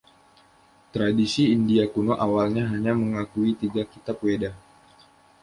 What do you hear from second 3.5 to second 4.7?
tiga kitab Weda.